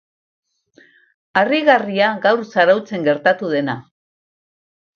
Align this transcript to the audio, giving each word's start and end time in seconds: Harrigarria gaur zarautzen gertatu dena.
Harrigarria 1.41 2.09
gaur 2.25 2.43
zarautzen 2.55 3.07
gertatu 3.11 3.53
dena. 3.55 3.79